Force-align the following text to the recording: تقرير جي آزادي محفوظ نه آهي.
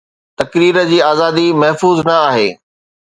تقرير 0.39 0.75
جي 0.89 0.99
آزادي 1.11 1.47
محفوظ 1.61 1.97
نه 2.07 2.13
آهي. 2.29 2.49